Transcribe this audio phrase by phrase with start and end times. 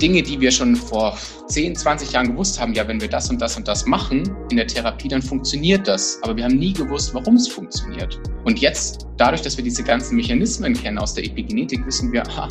[0.00, 1.16] Dinge, die wir schon vor
[1.48, 4.56] 10, 20 Jahren gewusst haben, ja, wenn wir das und das und das machen in
[4.56, 6.18] der Therapie, dann funktioniert das.
[6.22, 8.20] Aber wir haben nie gewusst, warum es funktioniert.
[8.44, 12.48] Und jetzt, dadurch, dass wir diese ganzen Mechanismen kennen aus der Epigenetik, wissen wir, aha,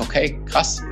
[0.00, 0.82] okay, krass.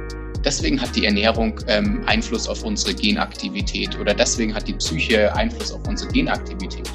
[0.44, 5.70] Deswegen hat die Ernährung ähm, Einfluss auf unsere Genaktivität oder deswegen hat die Psyche Einfluss
[5.72, 6.90] auf unsere Genaktivität.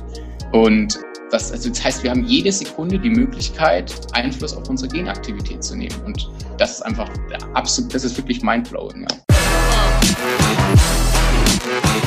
[0.51, 0.97] Und
[1.31, 5.75] das, also das heißt, wir haben jede Sekunde die Möglichkeit, Einfluss auf unsere Genaktivität zu
[5.75, 5.95] nehmen.
[6.05, 7.09] Und das ist einfach
[7.53, 9.01] absolut, das ist wirklich mindblowing.
[9.01, 9.35] Ja.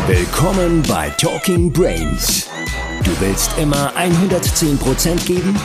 [0.06, 2.48] Willkommen bei Talking Brains.
[3.04, 5.58] Du willst immer 110% geben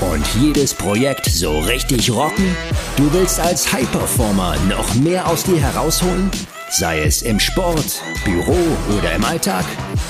[0.00, 2.56] und jedes Projekt so richtig rocken?
[2.96, 6.30] Du willst als High-Performer noch mehr aus dir herausholen?
[6.70, 8.56] Sei es im Sport, Büro
[8.96, 9.64] oder im Alltag?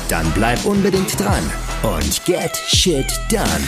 [0.08, 1.42] Dann bleib unbedingt dran
[1.82, 3.64] und get shit done.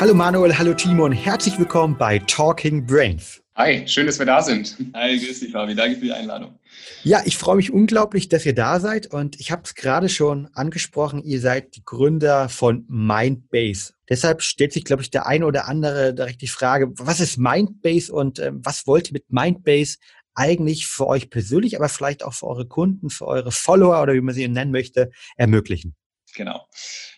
[0.00, 3.40] Hallo Manuel, hallo Timo und herzlich willkommen bei Talking Brains.
[3.56, 4.76] Hi, schön, dass wir da sind.
[4.94, 5.76] Hi, grüß dich, Fabi.
[5.76, 6.58] Danke für die Einladung.
[7.04, 10.48] Ja, ich freue mich unglaublich, dass ihr da seid und ich habe es gerade schon
[10.54, 13.92] angesprochen, ihr seid die Gründer von Mindbase.
[14.08, 18.12] Deshalb stellt sich, glaube ich, der eine oder andere direkt die Frage, was ist Mindbase
[18.12, 19.98] und äh, was wollt ihr mit Mindbase
[20.34, 24.20] eigentlich für euch persönlich, aber vielleicht auch für eure Kunden, für eure Follower oder wie
[24.20, 25.94] man sie nennen möchte, ermöglichen?
[26.34, 26.66] Genau.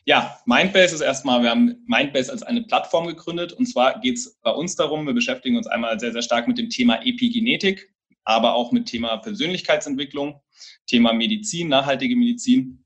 [0.05, 4.39] Ja, Mindbase ist erstmal, wir haben Mindbase als eine Plattform gegründet und zwar geht es
[4.43, 7.93] bei uns darum, wir beschäftigen uns einmal sehr, sehr stark mit dem Thema Epigenetik,
[8.25, 10.41] aber auch mit Thema Persönlichkeitsentwicklung,
[10.87, 12.85] Thema Medizin, nachhaltige Medizin.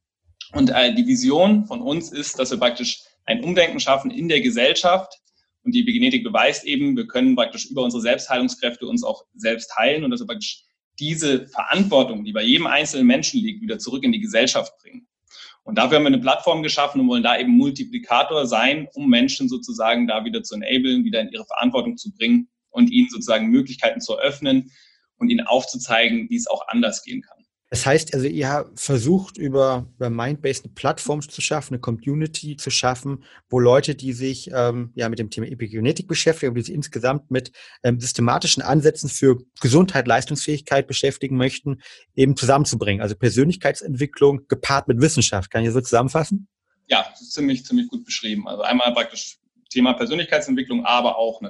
[0.53, 4.41] Und äh, die Vision von uns ist, dass wir praktisch ein Umdenken schaffen in der
[4.41, 5.20] Gesellschaft,
[5.63, 10.05] und die Epigenetik beweist eben, wir können praktisch über unsere Selbstheilungskräfte uns auch selbst heilen
[10.05, 10.65] und dass wir praktisch
[10.99, 15.07] diese Verantwortung, die bei jedem einzelnen Menschen liegt, wieder zurück in die Gesellschaft bringen.
[15.63, 19.49] Und dafür haben wir eine Plattform geschaffen und wollen da eben Multiplikator sein, um Menschen
[19.49, 24.01] sozusagen da wieder zu enablen, wieder in ihre Verantwortung zu bringen und ihnen sozusagen Möglichkeiten
[24.01, 24.71] zu eröffnen
[25.19, 27.40] und ihnen aufzuzeigen, wie es auch anders gehen kann.
[27.73, 32.69] Das heißt also, ihr versucht über, über Mindbase eine Plattform zu schaffen, eine Community zu
[32.69, 37.31] schaffen, wo Leute, die sich ähm, ja mit dem Thema Epigenetik beschäftigen, die sich insgesamt
[37.31, 37.53] mit
[37.85, 41.81] ähm, systematischen Ansätzen für Gesundheit, Leistungsfähigkeit beschäftigen möchten,
[42.17, 43.03] eben zusammenzubringen.
[43.03, 45.53] Also Persönlichkeitsentwicklung gepaart mit Wissenschaft.
[45.53, 46.49] Kann ich so zusammenfassen?
[46.89, 48.49] Ja, das ziemlich, ziemlich gut beschrieben.
[48.49, 49.39] Also einmal praktisch
[49.71, 51.41] Thema Persönlichkeitsentwicklung, aber auch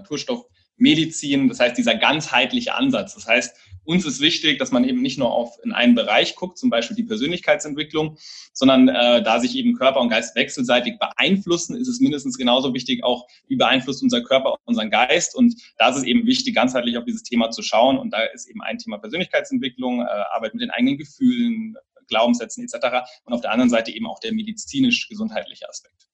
[0.81, 1.49] Naturstoffmedizin.
[1.49, 3.15] Das heißt, dieser ganzheitliche Ansatz.
[3.15, 6.59] Das heißt, uns ist wichtig, dass man eben nicht nur auf in einen Bereich guckt,
[6.59, 8.19] zum Beispiel die Persönlichkeitsentwicklung,
[8.53, 13.03] sondern äh, da sich eben Körper und Geist wechselseitig beeinflussen, ist es mindestens genauso wichtig,
[13.03, 15.35] auch wie beeinflusst unser Körper unseren Geist.
[15.35, 17.99] Und da ist es eben wichtig, ganzheitlich auf dieses Thema zu schauen.
[17.99, 21.77] Und da ist eben ein Thema Persönlichkeitsentwicklung, äh, Arbeit mit den eigenen Gefühlen,
[22.07, 23.09] Glaubenssätzen etc.
[23.25, 26.11] Und auf der anderen Seite eben auch der medizinisch-gesundheitliche Aspekt.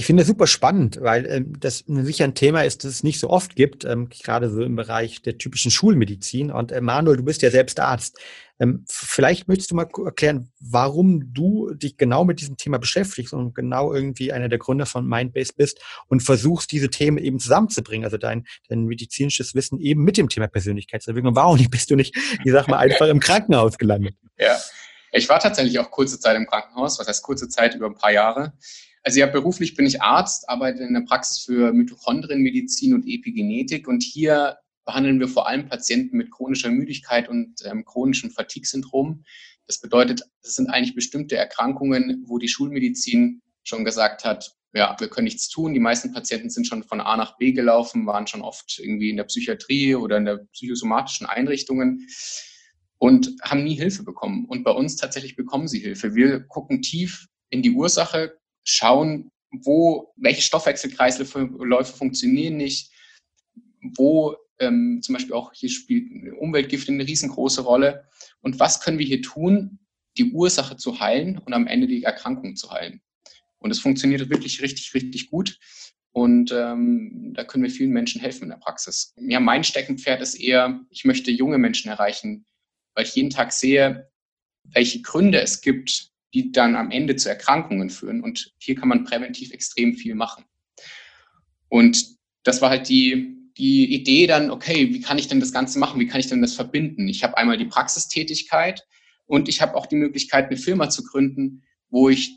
[0.00, 3.20] Ich finde das super spannend, weil ähm, das sicher ein Thema ist, das es nicht
[3.20, 6.50] so oft gibt, ähm, gerade so im Bereich der typischen Schulmedizin.
[6.50, 8.18] Und äh, Manuel, du bist ja selbst Arzt.
[8.58, 13.54] Ähm, vielleicht möchtest du mal erklären, warum du dich genau mit diesem Thema beschäftigst und
[13.54, 15.78] genau irgendwie einer der Gründer von Mindbase bist
[16.08, 20.46] und versuchst, diese Themen eben zusammenzubringen, also dein, dein medizinisches Wissen eben mit dem Thema
[20.46, 21.36] Persönlichkeitsentwicklung.
[21.36, 24.14] Warum bist du nicht, ich sag mal, einfach im Krankenhaus gelandet?
[24.38, 24.58] Ja,
[25.12, 28.12] ich war tatsächlich auch kurze Zeit im Krankenhaus, was heißt kurze Zeit, über ein paar
[28.12, 28.54] Jahre.
[29.02, 34.02] Also ja, beruflich bin ich Arzt, arbeite in der Praxis für Mitochondrienmedizin und Epigenetik und
[34.02, 39.24] hier behandeln wir vor allem Patienten mit chronischer Müdigkeit und ähm, chronischem Fatigue-Syndrom.
[39.66, 45.08] Das bedeutet, das sind eigentlich bestimmte Erkrankungen, wo die Schulmedizin schon gesagt hat, ja, wir
[45.08, 45.74] können nichts tun.
[45.74, 49.16] Die meisten Patienten sind schon von A nach B gelaufen, waren schon oft irgendwie in
[49.16, 52.06] der Psychiatrie oder in der psychosomatischen Einrichtungen
[52.98, 54.44] und haben nie Hilfe bekommen.
[54.46, 56.14] Und bei uns tatsächlich bekommen sie Hilfe.
[56.14, 62.92] Wir gucken tief in die Ursache, schauen, wo, welche Stoffwechselkreisläufe funktionieren nicht,
[63.96, 68.04] wo ähm, zum Beispiel auch hier spielt Umweltgift eine riesengroße Rolle.
[68.40, 69.80] Und was können wir hier tun,
[70.16, 73.00] die Ursache zu heilen und am Ende die Erkrankung zu heilen?
[73.58, 75.58] Und es funktioniert wirklich richtig, richtig gut.
[76.12, 79.14] Und ähm, da können wir vielen Menschen helfen in der Praxis.
[79.16, 82.46] Ja, mein Steckenpferd ist eher, ich möchte junge Menschen erreichen,
[82.94, 84.10] weil ich jeden Tag sehe,
[84.64, 88.22] welche Gründe es gibt, die dann am Ende zu Erkrankungen führen.
[88.22, 90.44] Und hier kann man präventiv extrem viel machen.
[91.68, 92.04] Und
[92.42, 96.00] das war halt die, die Idee dann, okay, wie kann ich denn das Ganze machen?
[96.00, 97.08] Wie kann ich denn das verbinden?
[97.08, 98.86] Ich habe einmal die Praxistätigkeit
[99.26, 102.36] und ich habe auch die Möglichkeit, eine Firma zu gründen, wo ich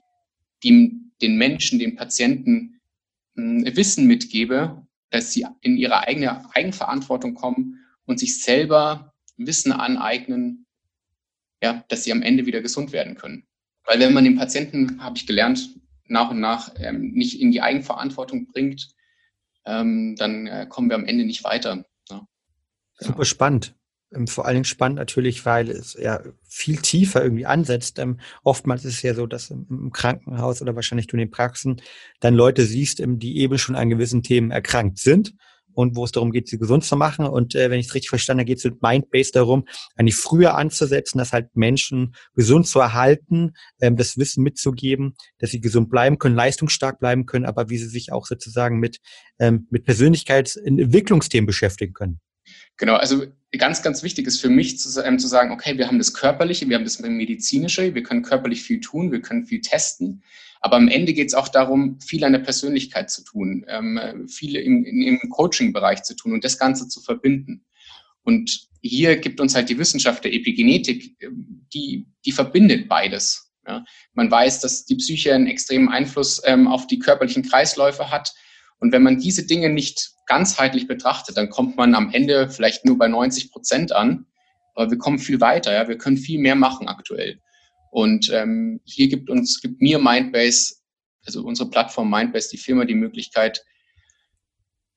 [0.64, 0.92] die,
[1.22, 2.82] den Menschen, den Patienten
[3.36, 10.66] hm, Wissen mitgebe, dass sie in ihre eigene Eigenverantwortung kommen und sich selber Wissen aneignen,
[11.62, 13.46] ja, dass sie am Ende wieder gesund werden können.
[13.86, 15.70] Weil wenn man den Patienten, habe ich gelernt,
[16.08, 18.90] nach und nach ähm, nicht in die Eigenverantwortung bringt,
[19.66, 21.86] ähm, dann äh, kommen wir am Ende nicht weiter.
[22.10, 22.28] Ja.
[23.00, 23.76] Super spannend.
[24.14, 28.00] Ähm, vor allen Dingen spannend natürlich, weil es ja viel tiefer irgendwie ansetzt.
[28.00, 31.82] Ähm, oftmals ist es ja so, dass im, Krankenhaus oder wahrscheinlich du in den Praxen
[32.20, 35.34] dann Leute siehst, ähm, die eben schon an gewissen Themen erkrankt sind
[35.74, 37.26] und wo es darum geht, sie gesund zu machen.
[37.26, 39.66] Und äh, wenn ich es richtig verstanden habe, geht es mit Mindbase darum,
[39.96, 45.62] eigentlich früher anzusetzen, dass halt Menschen gesund zu erhalten, ähm, das Wissen mitzugeben, dass sie
[45.62, 49.00] gesund bleiben können, leistungsstark bleiben können, aber wie sie sich auch sozusagen mit,
[49.40, 52.20] ähm, mit Persönlichkeitsentwicklungsthemen beschäftigen können.
[52.78, 53.26] Genau, also
[53.58, 56.68] ganz, ganz wichtig ist für mich zu, ähm, zu sagen, okay, wir haben das Körperliche,
[56.68, 60.24] wir haben das Medizinische, wir können körperlich viel tun, wir können viel testen,
[60.64, 64.56] aber am Ende geht es auch darum, viel an der Persönlichkeit zu tun, ähm, viel
[64.56, 67.66] im, im Coaching-Bereich zu tun und das Ganze zu verbinden.
[68.24, 73.52] Und hier gibt uns halt die Wissenschaft der Epigenetik, ähm, die, die verbindet beides.
[73.68, 73.84] Ja.
[74.14, 78.34] Man weiß, dass die Psyche einen extremen Einfluss ähm, auf die körperlichen Kreisläufe hat.
[78.80, 82.98] Und wenn man diese Dinge nicht ganzheitlich betrachtet, dann kommt man am Ende vielleicht nur
[82.98, 84.28] bei 90 Prozent an.
[84.76, 85.90] Aber wir kommen viel weiter, ja.
[85.90, 87.42] Wir können viel mehr machen aktuell.
[87.94, 90.78] Und ähm, hier gibt uns, gibt mir Mindbase,
[91.28, 93.64] also unsere Plattform Mindbase, die Firma, die Möglichkeit,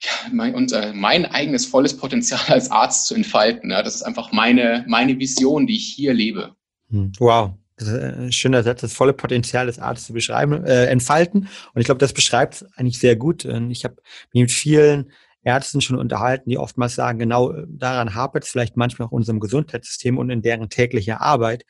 [0.02, 3.70] ja, mein, unser, mein eigenes volles Potenzial als Arzt zu entfalten.
[3.70, 3.82] Ja.
[3.82, 6.56] Das ist einfach meine, meine Vision, die ich hier lebe.
[6.88, 7.12] Hm.
[7.18, 7.52] Wow.
[7.78, 11.50] Ein schöner Satz, das volle Potenzial des Arztes zu beschreiben, äh, entfalten.
[11.74, 13.44] Und ich glaube, das beschreibt es eigentlich sehr gut.
[13.44, 13.96] Ich habe
[14.32, 15.12] mich mit vielen
[15.42, 19.38] Ärzten schon unterhalten, die oftmals sagen, genau äh, daran hapert es vielleicht manchmal auch unserem
[19.38, 21.66] Gesundheitssystem und in deren täglicher Arbeit,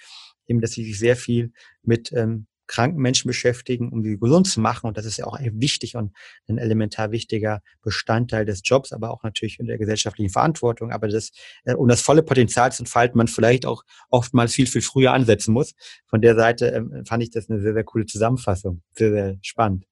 [0.47, 1.53] eben, dass sie sich sehr viel
[1.83, 4.87] mit ähm, kranken Menschen beschäftigen, um sie gesund zu machen.
[4.87, 6.13] Und das ist ja auch wichtig und
[6.49, 10.91] ein elementar wichtiger Bestandteil des Jobs, aber auch natürlich in der gesellschaftlichen Verantwortung.
[10.91, 11.31] Aber das,
[11.65, 15.53] äh, um das volle Potenzial zu entfalten, man vielleicht auch oftmals viel, viel früher ansetzen
[15.53, 15.75] muss.
[16.07, 18.83] Von der Seite ähm, fand ich das eine sehr, sehr coole Zusammenfassung.
[18.93, 19.87] Sehr, sehr spannend.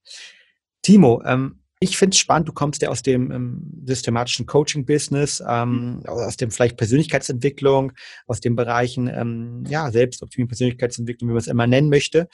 [0.81, 5.97] Timo, ähm, ich finde es spannend, du kommst ja aus dem ähm, systematischen Coaching-Business, ähm,
[5.97, 6.05] mhm.
[6.05, 7.91] aus dem vielleicht Persönlichkeitsentwicklung,
[8.27, 12.29] aus den Bereichen, ähm, ja, Selbstoptimierung, Persönlichkeitsentwicklung, wie man es immer nennen möchte,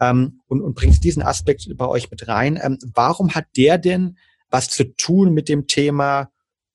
[0.00, 2.60] ähm, und, und bringst diesen Aspekt bei euch mit rein.
[2.62, 4.18] Ähm, warum hat der denn
[4.50, 6.30] was zu tun mit dem Thema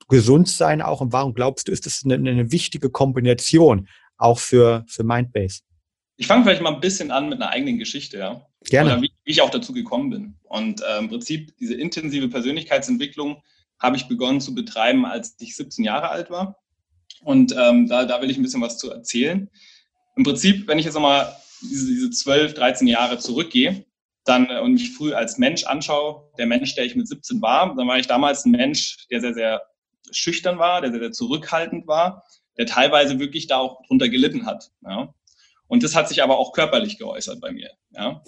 [0.09, 3.87] Gesundsein auch und warum glaubst du, ist das eine, eine wichtige Kombination
[4.17, 5.61] auch für, für Mindbase?
[6.17, 8.45] Ich fange vielleicht mal ein bisschen an mit einer eigenen Geschichte, ja.
[8.65, 8.93] Gerne.
[8.93, 10.35] Oder wie, wie ich auch dazu gekommen bin.
[10.43, 13.41] Und äh, im Prinzip diese intensive Persönlichkeitsentwicklung
[13.79, 16.57] habe ich begonnen zu betreiben, als ich 17 Jahre alt war.
[17.21, 19.49] Und ähm, da, da will ich ein bisschen was zu erzählen.
[20.15, 23.85] Im Prinzip, wenn ich jetzt nochmal diese, diese 12, 13 Jahre zurückgehe,
[24.25, 27.75] dann äh, und mich früh als Mensch anschaue, der Mensch, der ich mit 17 war,
[27.75, 29.61] dann war ich damals ein Mensch, der sehr, sehr
[30.11, 32.23] schüchtern war, der sehr, sehr zurückhaltend war,
[32.57, 34.71] der teilweise wirklich da auch drunter gelitten hat.
[34.83, 35.13] Ja.
[35.67, 37.71] Und das hat sich aber auch körperlich geäußert bei mir.
[37.91, 38.23] Ja.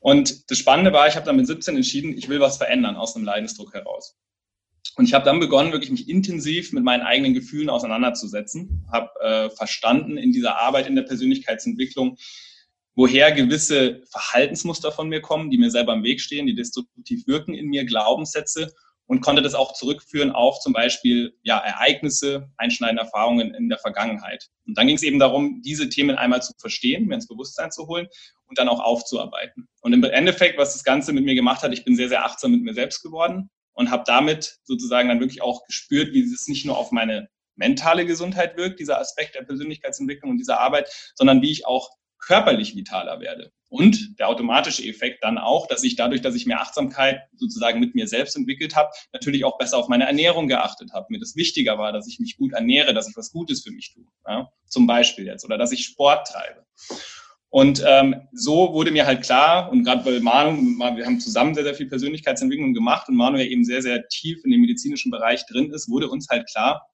[0.00, 3.16] Und das Spannende war, ich habe dann mit 17 entschieden, ich will was verändern aus
[3.16, 4.16] einem Leidensdruck heraus.
[4.96, 9.50] Und ich habe dann begonnen, wirklich mich intensiv mit meinen eigenen Gefühlen auseinanderzusetzen, habe äh,
[9.50, 12.16] verstanden in dieser Arbeit in der Persönlichkeitsentwicklung,
[12.94, 17.54] woher gewisse Verhaltensmuster von mir kommen, die mir selber im Weg stehen, die destruktiv wirken
[17.54, 18.72] in mir, Glaubenssätze
[19.06, 24.48] und konnte das auch zurückführen auf zum Beispiel ja, Ereignisse, einschneidende Erfahrungen in der Vergangenheit.
[24.66, 27.86] Und dann ging es eben darum, diese Themen einmal zu verstehen, mir ins Bewusstsein zu
[27.86, 28.08] holen
[28.46, 29.68] und dann auch aufzuarbeiten.
[29.80, 32.52] Und im Endeffekt, was das Ganze mit mir gemacht hat, ich bin sehr, sehr achtsam
[32.52, 36.64] mit mir selbst geworden und habe damit sozusagen dann wirklich auch gespürt, wie es nicht
[36.64, 41.50] nur auf meine mentale Gesundheit wirkt, dieser Aspekt der Persönlichkeitsentwicklung und dieser Arbeit, sondern wie
[41.50, 41.90] ich auch
[42.26, 43.52] körperlich vitaler werde.
[43.68, 47.94] Und der automatische Effekt dann auch, dass ich dadurch, dass ich mehr Achtsamkeit sozusagen mit
[47.94, 51.06] mir selbst entwickelt habe, natürlich auch besser auf meine Ernährung geachtet habe.
[51.10, 53.92] Mir das wichtiger war, dass ich mich gut ernähre, dass ich was Gutes für mich
[53.92, 54.04] tue.
[54.26, 54.48] Ja?
[54.68, 55.44] Zum Beispiel jetzt.
[55.44, 56.64] Oder dass ich Sport treibe.
[57.50, 60.60] Und ähm, so wurde mir halt klar, und gerade bei Manu,
[60.96, 64.44] wir haben zusammen sehr, sehr viel Persönlichkeitsentwicklung gemacht und Manu ja eben sehr, sehr tief
[64.44, 66.88] in dem medizinischen Bereich drin ist, wurde uns halt klar,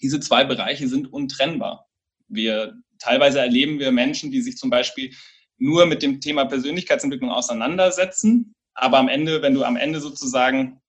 [0.00, 1.86] diese zwei Bereiche sind untrennbar.
[2.28, 5.12] Wir teilweise erleben wir Menschen, die sich zum Beispiel
[5.58, 10.80] nur mit dem Thema Persönlichkeitsentwicklung auseinandersetzen, aber am Ende, wenn du am Ende sozusagen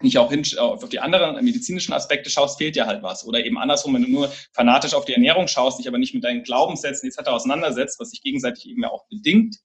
[0.00, 3.24] nicht auch hin, auf die anderen medizinischen Aspekte schaust, fehlt dir halt was.
[3.24, 6.24] Oder eben andersrum, wenn du nur fanatisch auf die Ernährung schaust, dich aber nicht mit
[6.24, 7.28] deinen Glaubenssätzen etc.
[7.28, 9.58] auseinandersetzt, was sich gegenseitig eben ja auch bedingt,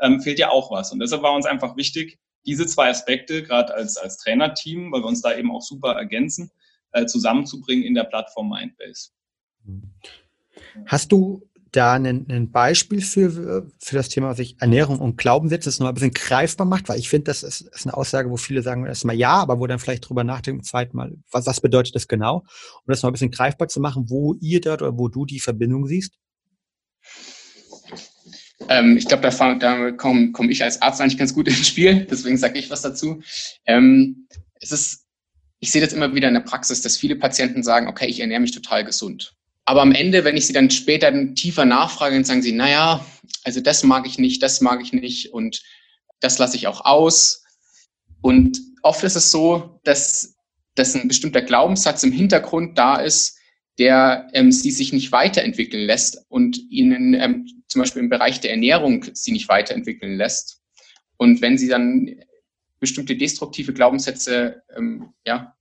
[0.00, 0.92] ähm, fehlt dir auch was.
[0.92, 5.06] Und deshalb war uns einfach wichtig, diese zwei Aspekte, gerade als, als Trainerteam, weil wir
[5.06, 6.50] uns da eben auch super ergänzen,
[6.92, 9.10] äh, zusammenzubringen in der Plattform Mindbase.
[10.86, 15.78] Hast du da ein, Beispiel für, für das Thema, was ich Ernährung und Glaubenssätze das
[15.78, 18.62] noch ein bisschen greifbar macht, weil ich finde, das ist, ist eine Aussage, wo viele
[18.62, 22.08] sagen erstmal ja, aber wo dann vielleicht drüber nachdenken, zweiten Mal, was, was bedeutet das
[22.08, 22.38] genau?
[22.38, 25.38] Um das noch ein bisschen greifbar zu machen, wo ihr dort oder wo du die
[25.38, 26.18] Verbindung siehst?
[28.68, 32.06] Ähm, ich glaube, da, da komme komm ich als Arzt eigentlich ganz gut ins Spiel,
[32.10, 33.22] deswegen sage ich was dazu.
[33.64, 34.26] Ähm,
[34.60, 35.06] es ist
[35.60, 38.40] ich sehe das immer wieder in der Praxis, dass viele Patienten sagen, okay, ich ernähre
[38.40, 39.36] mich total gesund.
[39.64, 43.04] Aber am Ende, wenn ich sie dann später tiefer nachfrage, dann sagen sie, naja,
[43.44, 45.62] also das mag ich nicht, das mag ich nicht und
[46.20, 47.44] das lasse ich auch aus.
[48.20, 50.36] Und oft ist es so, dass,
[50.74, 53.38] dass ein bestimmter Glaubenssatz im Hintergrund da ist,
[53.78, 58.50] der ähm, sie sich nicht weiterentwickeln lässt und ihnen ähm, zum Beispiel im Bereich der
[58.50, 60.60] Ernährung sie nicht weiterentwickeln lässt.
[61.16, 62.14] Und wenn sie dann
[62.78, 65.56] bestimmte destruktive Glaubenssätze ähm, ja,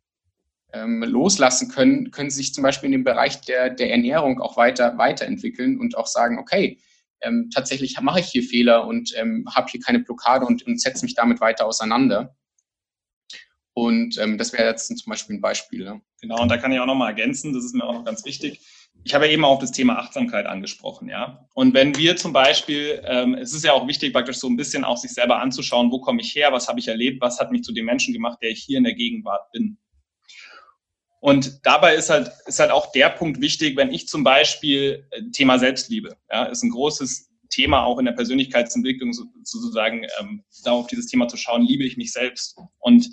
[0.74, 4.98] ähm, loslassen können, können sich zum Beispiel in dem Bereich der, der Ernährung auch weiter
[4.98, 6.80] weiterentwickeln und auch sagen, okay,
[7.22, 11.04] ähm, tatsächlich mache ich hier Fehler und ähm, habe hier keine Blockade und, und setze
[11.04, 12.36] mich damit weiter auseinander.
[13.74, 15.86] Und ähm, das wäre jetzt zum Beispiel ein Beispiel.
[15.86, 16.02] Ja.
[16.22, 18.60] Genau, und da kann ich auch nochmal ergänzen, das ist mir auch noch ganz wichtig.
[19.06, 21.48] Ich habe ja eben auch das Thema Achtsamkeit angesprochen, ja.
[21.54, 24.84] Und wenn wir zum Beispiel, ähm, es ist ja auch wichtig, praktisch so ein bisschen
[24.84, 27.64] auch sich selber anzuschauen, wo komme ich her, was habe ich erlebt, was hat mich
[27.64, 29.78] zu dem Menschen gemacht, der ich hier in der Gegenwart bin.
[31.20, 35.22] Und dabei ist halt, ist halt auch der Punkt wichtig, wenn ich zum Beispiel äh,
[35.32, 40.88] Thema Selbstliebe, ja, ist ein großes Thema auch in der Persönlichkeitsentwicklung sozusagen, ähm, da auf
[40.88, 42.58] dieses Thema zu schauen, liebe ich mich selbst.
[42.78, 43.10] Und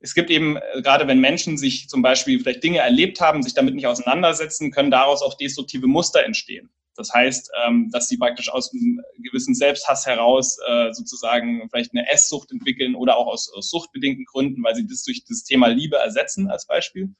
[0.00, 3.54] es gibt eben, äh, gerade wenn Menschen sich zum Beispiel vielleicht Dinge erlebt haben, sich
[3.54, 6.70] damit nicht auseinandersetzen, können daraus auch destruktive Muster entstehen.
[6.96, 12.08] Das heißt, ähm, dass sie praktisch aus einem gewissen Selbsthass heraus äh, sozusagen vielleicht eine
[12.10, 15.96] Esssucht entwickeln oder auch aus, aus suchtbedingten Gründen, weil sie das durch das Thema Liebe
[15.96, 17.14] ersetzen als Beispiel.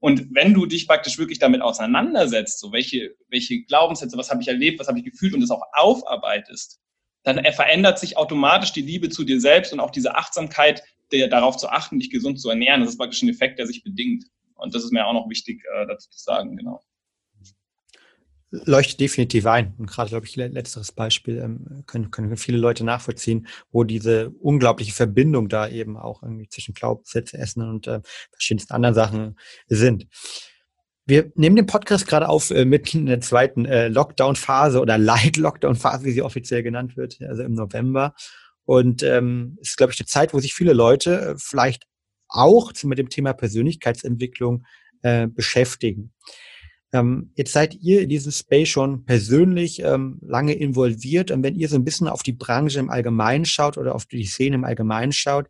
[0.00, 4.48] Und wenn du dich praktisch wirklich damit auseinandersetzt, so welche, welche Glaubenssätze, was habe ich
[4.48, 6.80] erlebt, was habe ich gefühlt und das auch aufarbeitest,
[7.24, 11.56] dann verändert sich automatisch die Liebe zu dir selbst und auch diese Achtsamkeit, der, darauf
[11.56, 12.80] zu achten, dich gesund zu ernähren.
[12.80, 14.24] Das ist praktisch ein Effekt, der sich bedingt.
[14.54, 16.80] Und das ist mir auch noch wichtig äh, dazu zu sagen, genau
[18.50, 19.74] leuchtet definitiv ein.
[19.78, 24.92] Und gerade, glaube ich, letzteres Beispiel ähm, können, können viele Leute nachvollziehen, wo diese unglaubliche
[24.92, 28.00] Verbindung da eben auch irgendwie zwischen Glaubenssätze, Essen und äh,
[28.32, 30.06] verschiedensten anderen Sachen sind.
[31.04, 36.04] Wir nehmen den Podcast gerade auf äh, mitten in der zweiten äh, Lockdown-Phase oder Light-Lockdown-Phase,
[36.04, 38.14] wie sie offiziell genannt wird, also im November.
[38.64, 41.84] Und ähm, ist, glaube ich, eine Zeit, wo sich viele Leute äh, vielleicht
[42.28, 44.66] auch mit dem Thema Persönlichkeitsentwicklung
[45.02, 46.12] äh, beschäftigen.
[46.92, 51.68] Ähm, jetzt seid ihr in diesem Space schon persönlich ähm, lange involviert und wenn ihr
[51.68, 55.12] so ein bisschen auf die Branche im Allgemeinen schaut oder auf die Szene im Allgemeinen
[55.12, 55.48] schaut,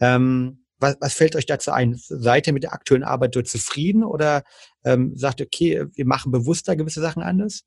[0.00, 1.96] ähm, was, was fällt euch dazu ein?
[1.96, 4.44] Seid ihr mit der aktuellen Arbeit dort zufrieden oder
[4.84, 7.64] ähm, sagt ihr, okay, wir machen bewusster gewisse Sachen anders?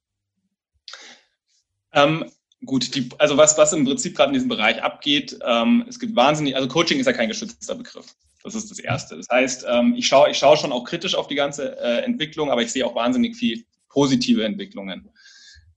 [1.94, 2.26] Ähm,
[2.66, 6.16] gut, die, also was, was im Prinzip gerade in diesem Bereich abgeht, ähm, es gibt
[6.16, 8.16] wahnsinnig, also Coaching ist ja kein geschützter Begriff.
[8.44, 9.18] Das ist das Erste.
[9.18, 12.52] Das heißt, ähm, ich schaue ich schau schon auch kritisch auf die ganze äh, Entwicklung,
[12.52, 15.10] aber ich sehe auch wahnsinnig viel positive Entwicklungen.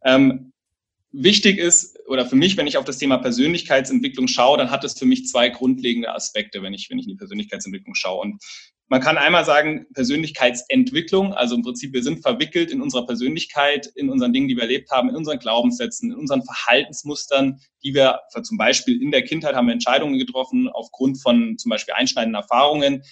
[0.04, 0.52] Ähm,
[1.12, 4.98] wichtig ist, oder für mich, wenn ich auf das Thema Persönlichkeitsentwicklung schaue, dann hat es
[4.98, 8.20] für mich zwei grundlegende Aspekte, wenn ich, wenn ich in die Persönlichkeitsentwicklung schaue.
[8.20, 8.42] Und
[8.88, 14.10] man kann einmal sagen, Persönlichkeitsentwicklung, also im Prinzip, wir sind verwickelt in unserer Persönlichkeit, in
[14.10, 18.58] unseren Dingen, die wir erlebt haben, in unseren Glaubenssätzen, in unseren Verhaltensmustern, die wir zum
[18.58, 23.02] Beispiel in der Kindheit haben Entscheidungen getroffen aufgrund von zum Beispiel einschneidenden Erfahrungen,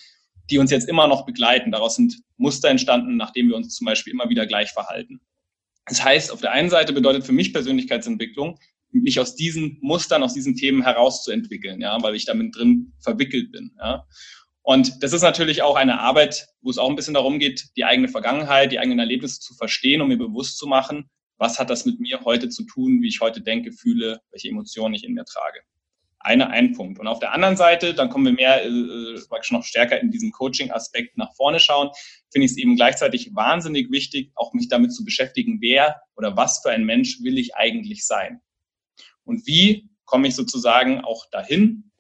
[0.51, 1.73] die uns jetzt immer noch begleiten.
[1.73, 5.21] Daraus sind Muster entstanden, nachdem wir uns zum Beispiel immer wieder gleich verhalten.
[5.87, 8.59] Das heißt, auf der einen Seite bedeutet für mich Persönlichkeitsentwicklung,
[8.91, 13.75] mich aus diesen Mustern, aus diesen Themen herauszuentwickeln, ja, weil ich damit drin verwickelt bin.
[13.79, 14.07] Ja.
[14.63, 17.85] Und das ist natürlich auch eine Arbeit, wo es auch ein bisschen darum geht, die
[17.85, 21.85] eigene Vergangenheit, die eigenen Erlebnisse zu verstehen und mir bewusst zu machen, was hat das
[21.85, 25.25] mit mir heute zu tun, wie ich heute denke, fühle, welche Emotionen ich in mir
[25.25, 25.61] trage.
[26.21, 27.01] Eine, ein Punkt.
[27.01, 29.19] Und auf der anderen Seite, dann kommen wir mehr, äh,
[29.51, 31.91] noch stärker in diesem Coaching-Aspekt nach vorne schauen,
[32.31, 36.61] finde ich es eben gleichzeitig wahnsinnig wichtig, auch mich damit zu beschäftigen, wer oder was
[36.63, 38.41] für ein Mensch will ich eigentlich sein?
[39.25, 41.91] Und wie komme ich sozusagen auch dahin,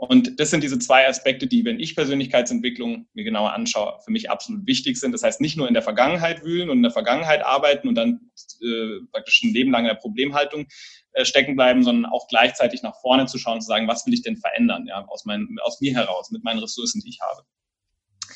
[0.00, 4.30] und das sind diese zwei Aspekte, die, wenn ich Persönlichkeitsentwicklung mir genauer anschaue, für mich
[4.30, 5.12] absolut wichtig sind.
[5.12, 8.30] Das heißt, nicht nur in der Vergangenheit wühlen und in der Vergangenheit arbeiten und dann
[8.62, 10.68] äh, praktisch ein Leben lang in der Problemhaltung
[11.12, 14.14] äh, stecken bleiben, sondern auch gleichzeitig nach vorne zu schauen und zu sagen, was will
[14.14, 17.42] ich denn verändern, ja, aus, mein, aus mir heraus, mit meinen Ressourcen, die ich habe.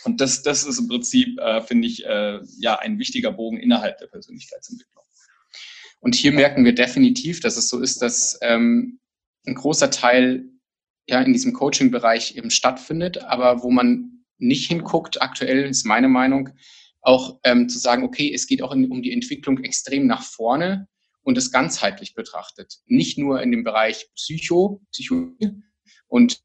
[0.04, 3.96] Und das, das ist im Prinzip, äh, finde ich, äh, ja, ein wichtiger Bogen innerhalb
[3.96, 5.04] der Persönlichkeitsentwicklung.
[6.00, 9.00] Und hier merken wir definitiv, dass es so ist, dass ähm,
[9.46, 10.44] ein großer Teil
[11.08, 16.50] ja in diesem Coaching-Bereich eben stattfindet, aber wo man nicht hinguckt, aktuell ist meine Meinung,
[17.00, 20.88] auch ähm, zu sagen, okay, es geht auch in, um die Entwicklung extrem nach vorne
[21.22, 22.78] und es ganzheitlich betrachtet.
[22.86, 25.62] Nicht nur in dem Bereich Psycho, Psychologie
[26.08, 26.40] und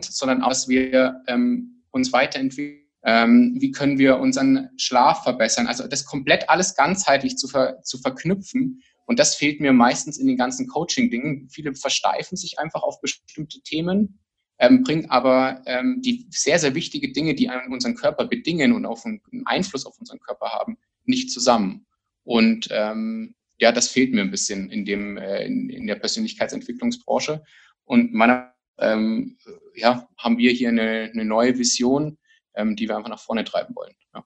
[0.00, 2.82] sondern auch, dass wir ähm, uns weiterentwickeln.
[3.04, 5.68] Ähm, wie können wir unseren Schlaf verbessern?
[5.68, 10.26] Also das komplett alles ganzheitlich zu, ver, zu verknüpfen und das fehlt mir meistens in
[10.26, 11.48] den ganzen Coaching-Dingen.
[11.48, 14.20] Viele versteifen sich einfach auf bestimmte Themen
[14.58, 19.04] ähm, bringen aber ähm, die sehr, sehr wichtige Dinge, die unseren Körper bedingen und auch
[19.04, 21.86] einen Einfluss auf unseren Körper haben, nicht zusammen.
[22.24, 27.44] Und ähm, ja, das fehlt mir ein bisschen in, dem, äh, in, in der Persönlichkeitsentwicklungsbranche.
[27.84, 29.38] Und meiner ähm,
[29.74, 32.18] ja, haben wir hier eine, eine neue Vision,
[32.54, 33.94] ähm, die wir einfach nach vorne treiben wollen.
[34.14, 34.24] Ja.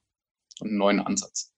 [0.59, 1.53] Und einen neuen Ansatz.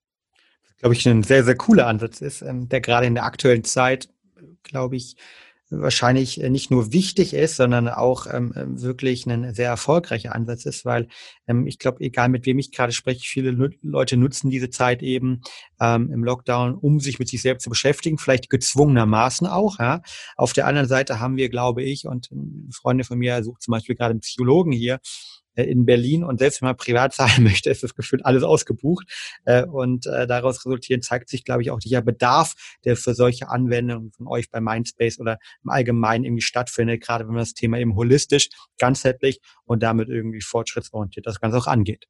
[0.83, 4.09] Glaube ich, ein sehr, sehr cooler Ansatz ist, ähm, der gerade in der aktuellen Zeit,
[4.63, 5.15] glaube ich,
[5.69, 10.65] wahrscheinlich äh, nicht nur wichtig ist, sondern auch ähm, äh, wirklich ein sehr erfolgreicher Ansatz
[10.65, 11.07] ist, weil
[11.47, 15.39] ähm, ich glaube, egal mit wem ich gerade spreche, viele Leute nutzen diese Zeit eben
[15.79, 19.79] ähm, im Lockdown, um sich mit sich selbst zu beschäftigen, vielleicht gezwungenermaßen auch.
[19.79, 20.01] Ja.
[20.35, 23.71] Auf der anderen Seite haben wir, glaube ich, und ähm, Freunde von mir sucht zum
[23.71, 24.99] Beispiel gerade einen Psychologen hier,
[25.55, 29.07] in Berlin und selbst wenn man privat zahlen möchte, ist das gefühlt alles ausgebucht.
[29.45, 32.53] Äh, und äh, daraus resultierend zeigt sich, glaube ich, auch dieser Bedarf,
[32.85, 37.33] der für solche Anwendungen von euch bei Mindspace oder im Allgemeinen irgendwie stattfindet, gerade wenn
[37.33, 42.07] man das Thema eben holistisch, ganzheitlich und damit irgendwie fortschrittsorientiert das Ganze auch angeht.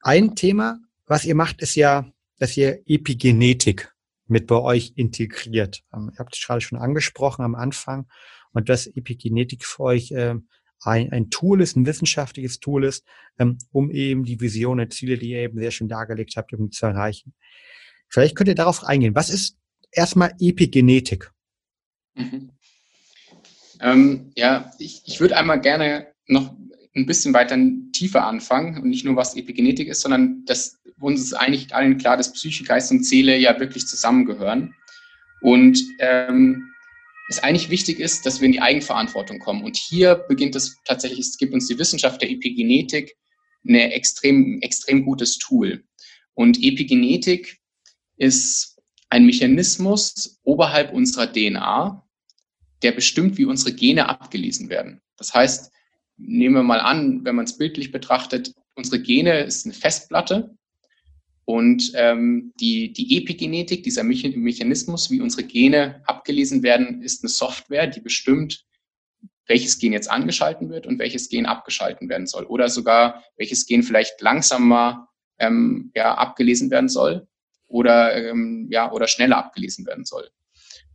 [0.00, 3.94] Ein Thema, was ihr macht, ist ja, dass ihr Epigenetik
[4.26, 5.82] mit bei euch integriert.
[5.94, 8.06] Ähm, ihr habt es gerade schon angesprochen am Anfang
[8.52, 10.12] und dass Epigenetik für euch
[10.82, 13.04] ein, ein Tool ist, ein wissenschaftliches Tool ist,
[13.38, 16.86] ähm, um eben die Visionen, Ziele, die ihr eben sehr schön dargelegt habt, irgendwie zu
[16.86, 17.34] erreichen.
[18.08, 19.14] Vielleicht könnt ihr darauf eingehen.
[19.14, 19.58] Was ist
[19.90, 21.32] erstmal Epigenetik?
[22.14, 22.50] Mhm.
[23.80, 26.56] Ähm, ja, ich, ich würde einmal gerne noch
[26.94, 27.58] ein bisschen weiter
[27.92, 32.16] tiefer anfangen und nicht nur was Epigenetik ist, sondern dass uns ist eigentlich allen klar,
[32.16, 34.74] dass Psyche, Geist und Seele ja wirklich zusammengehören.
[35.40, 36.70] Und ähm,
[37.28, 39.64] es eigentlich wichtig ist, dass wir in die Eigenverantwortung kommen.
[39.64, 43.16] Und hier beginnt es tatsächlich, es gibt uns die Wissenschaft der Epigenetik
[43.66, 45.84] eine extrem, extrem gutes Tool.
[46.34, 47.60] Und Epigenetik
[48.16, 48.78] ist
[49.08, 52.06] ein Mechanismus oberhalb unserer DNA,
[52.82, 55.00] der bestimmt, wie unsere Gene abgelesen werden.
[55.16, 55.72] Das heißt,
[56.16, 60.56] nehmen wir mal an, wenn man es bildlich betrachtet, unsere Gene ist eine Festplatte
[61.46, 67.86] und ähm, die, die Epigenetik, dieser Mechanismus, wie unsere Gene abgelesen werden, ist eine Software,
[67.86, 68.64] die bestimmt,
[69.46, 72.44] welches Gen jetzt angeschalten wird und welches Gen abgeschalten werden soll.
[72.44, 77.26] Oder sogar, welches Gen vielleicht langsamer ähm, ja, abgelesen werden soll
[77.68, 80.30] oder, ähm, ja, oder schneller abgelesen werden soll.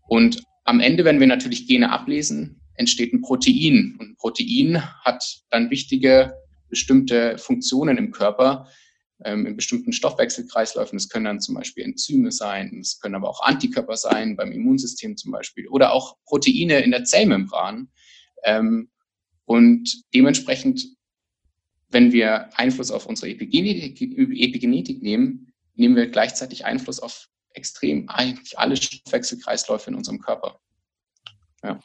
[0.07, 3.97] Und am Ende, wenn wir natürlich Gene ablesen, entsteht ein Protein.
[3.99, 6.33] Und ein Protein hat dann wichtige
[6.69, 8.67] bestimmte Funktionen im Körper,
[9.23, 10.97] ähm, in bestimmten Stoffwechselkreisläufen.
[10.97, 15.17] Das können dann zum Beispiel Enzyme sein, es können aber auch Antikörper sein, beim Immunsystem
[15.17, 17.89] zum Beispiel, oder auch Proteine in der Zellmembran.
[18.43, 18.89] Ähm,
[19.45, 20.85] und dementsprechend,
[21.89, 28.59] wenn wir Einfluss auf unsere Epigenetik, Epigenetik nehmen, nehmen wir gleichzeitig Einfluss auf extrem eigentlich
[28.59, 30.59] alle Stoffwechselkreisläufe in unserem Körper.
[31.63, 31.79] Ja.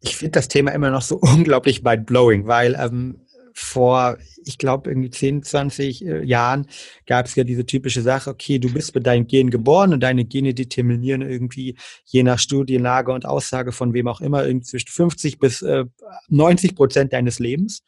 [0.00, 5.10] Ich finde das Thema immer noch so unglaublich mind-blowing, weil ähm, vor, ich glaube, irgendwie
[5.10, 6.66] 10, 20 äh, Jahren
[7.06, 10.24] gab es ja diese typische Sache, okay, du bist mit deinen Genen geboren und deine
[10.24, 15.38] Gene determinieren irgendwie je nach Studienlage und Aussage von wem auch immer irgendwie zwischen 50
[15.38, 15.84] bis äh,
[16.28, 17.82] 90 Prozent deines Lebens.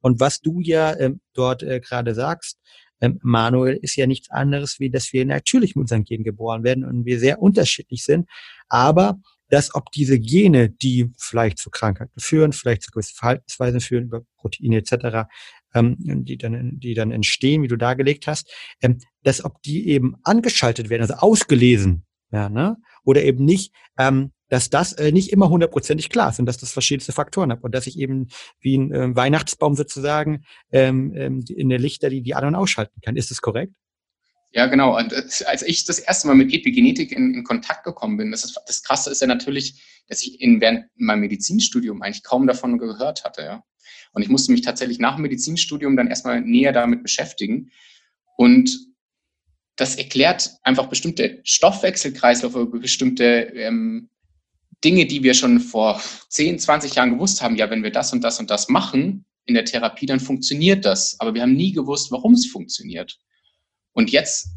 [0.00, 2.58] Und was du ja ähm, dort äh, gerade sagst,
[3.00, 6.84] ähm, Manuel, ist ja nichts anderes, wie dass wir natürlich mit unseren Genen geboren werden
[6.84, 8.28] und wir sehr unterschiedlich sind.
[8.68, 9.18] Aber
[9.54, 14.22] dass ob diese Gene, die vielleicht zu Krankheiten führen, vielleicht zu gewissen Verhaltensweisen führen, über
[14.36, 15.28] Proteine etc.,
[15.74, 20.16] ähm, die, dann, die dann entstehen, wie du dargelegt hast, ähm, dass ob die eben
[20.24, 22.76] angeschaltet werden, also ausgelesen werden, ne?
[23.04, 26.72] oder eben nicht, ähm, dass das äh, nicht immer hundertprozentig klar ist und dass das
[26.72, 28.26] verschiedenste Faktoren hat und dass ich eben
[28.58, 33.00] wie ein äh, Weihnachtsbaum sozusagen ähm, ähm, in der Lichter die, die an- und ausschalten
[33.02, 33.14] kann.
[33.14, 33.72] Ist das korrekt?
[34.54, 34.96] Ja, genau.
[34.96, 38.56] Und als ich das erste Mal mit Epigenetik in, in Kontakt gekommen bin, das, ist,
[38.66, 43.24] das Krasse ist ja natürlich, dass ich in, während meinem Medizinstudium eigentlich kaum davon gehört
[43.24, 43.42] hatte.
[43.42, 43.64] Ja.
[44.12, 47.72] Und ich musste mich tatsächlich nach dem Medizinstudium dann erstmal näher damit beschäftigen.
[48.36, 48.78] Und
[49.74, 54.08] das erklärt einfach bestimmte Stoffwechselkreislaufe, bestimmte ähm,
[54.84, 57.56] Dinge, die wir schon vor 10, 20 Jahren gewusst haben.
[57.56, 61.18] Ja, wenn wir das und das und das machen in der Therapie, dann funktioniert das.
[61.18, 63.18] Aber wir haben nie gewusst, warum es funktioniert.
[63.94, 64.48] Und jetzt,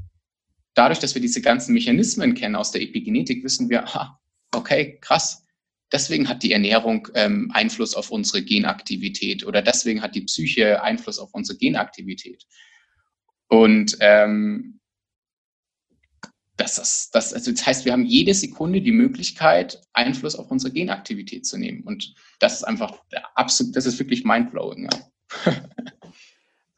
[0.74, 4.20] dadurch, dass wir diese ganzen Mechanismen kennen aus der Epigenetik, wissen wir, aha,
[4.54, 5.46] okay, krass,
[5.92, 11.20] deswegen hat die Ernährung ähm, Einfluss auf unsere Genaktivität oder deswegen hat die Psyche Einfluss
[11.20, 12.46] auf unsere Genaktivität.
[13.48, 14.80] Und ähm,
[16.58, 20.74] das, ist, das, also das heißt, wir haben jede Sekunde die Möglichkeit, Einfluss auf unsere
[20.74, 21.84] Genaktivität zu nehmen.
[21.84, 23.04] Und das ist einfach
[23.36, 24.90] absolut, das ist wirklich mindblowing.
[24.92, 25.56] Ja.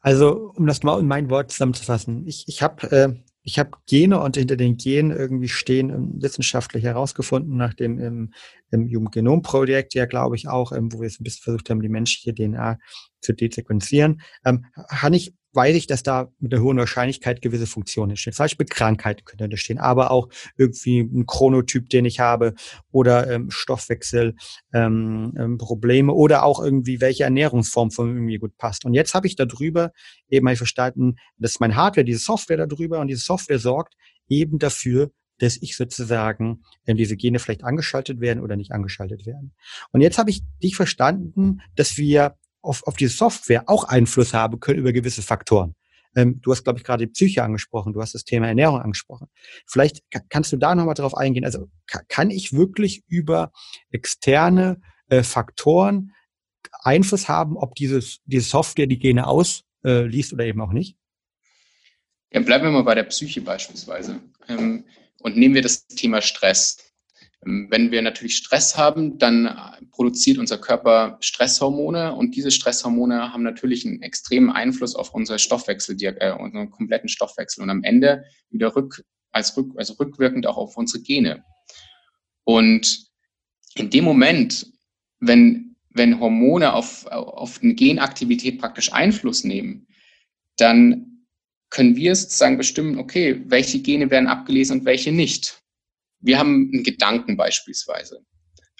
[0.00, 4.20] Also, um das mal in mein Wort zusammenzufassen, ich, ich habe äh, ich habe Gene
[4.20, 8.34] und hinter den Genen irgendwie stehen ähm, wissenschaftlich herausgefunden nach dem im,
[8.70, 11.70] im Human Genome Projekt, ja glaube ich auch, ähm, wo wir es ein bisschen versucht
[11.70, 12.78] haben, die menschliche DNA
[13.20, 18.16] zu desequenzieren, ähm, habe ich weiß ich, dass da mit einer hohen Wahrscheinlichkeit gewisse Funktionen
[18.16, 18.32] stehen.
[18.32, 22.54] Zum Beispiel Krankheiten können da stehen, aber auch irgendwie ein Chronotyp, den ich habe
[22.92, 24.34] oder ähm, Stoffwechselprobleme
[24.72, 28.84] ähm, ähm, Probleme oder auch irgendwie welche Ernährungsform von mir gut passt.
[28.84, 29.92] Und jetzt habe ich darüber
[30.28, 33.94] eben mal verstanden, dass mein Hardware, diese Software darüber und diese Software sorgt
[34.28, 39.52] eben dafür, dass ich sozusagen wenn diese Gene vielleicht angeschaltet werden oder nicht angeschaltet werden.
[39.90, 44.60] Und jetzt habe ich dich verstanden, dass wir auf, auf die Software auch Einfluss haben
[44.60, 45.74] können über gewisse Faktoren.
[46.16, 49.28] Ähm, du hast, glaube ich, gerade die Psyche angesprochen, du hast das Thema Ernährung angesprochen.
[49.66, 51.44] Vielleicht kannst du da nochmal drauf eingehen.
[51.44, 51.68] Also
[52.08, 53.52] kann ich wirklich über
[53.90, 56.12] externe äh, Faktoren
[56.82, 60.96] Einfluss haben, ob dieses, diese Software die Gene ausliest äh, oder eben auch nicht?
[62.32, 64.20] Ja, bleiben wir mal bei der Psyche beispielsweise.
[64.48, 64.84] Ähm,
[65.20, 66.89] und nehmen wir das Thema Stress.
[67.42, 69.58] Wenn wir natürlich Stress haben, dann
[69.92, 75.96] produziert unser Körper Stresshormone und diese Stresshormone haben natürlich einen extremen Einfluss auf unser Stoffwechsel,
[76.02, 80.76] äh, unseren kompletten Stoffwechsel und am Ende wieder rück, als rück, also rückwirkend auch auf
[80.76, 81.42] unsere Gene.
[82.44, 83.06] Und
[83.74, 84.66] in dem Moment,
[85.20, 89.86] wenn, wenn Hormone auf, auf eine Genaktivität praktisch Einfluss nehmen,
[90.58, 91.24] dann
[91.70, 95.62] können wir sozusagen bestimmen, okay, welche Gene werden abgelesen und welche nicht
[96.20, 98.24] wir haben einen Gedanken beispielsweise,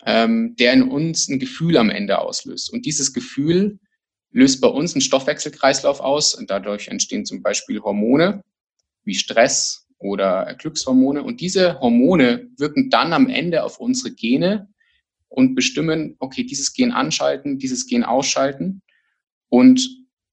[0.07, 2.72] ähm, der in uns ein Gefühl am Ende auslöst.
[2.72, 3.79] Und dieses Gefühl
[4.31, 8.44] löst bei uns einen Stoffwechselkreislauf aus und dadurch entstehen zum Beispiel Hormone
[9.05, 11.22] wie Stress oder Glückshormone.
[11.22, 14.68] Und diese Hormone wirken dann am Ende auf unsere Gene
[15.29, 18.83] und bestimmen, okay, dieses Gen anschalten, dieses Gen ausschalten
[19.48, 19.88] und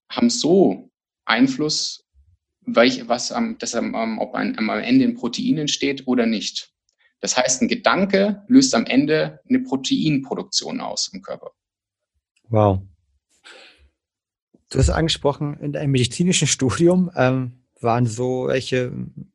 [0.09, 0.91] haben so
[1.25, 2.05] Einfluss,
[2.61, 6.73] welch, was am, das am, ob ein, am Ende in Proteinen steht oder nicht.
[7.19, 11.51] Das heißt, ein Gedanke löst am Ende eine Proteinproduktion aus im Körper.
[12.49, 12.81] Wow.
[14.69, 18.91] Du hast angesprochen, in deinem medizinischen Studium ähm, waren so welche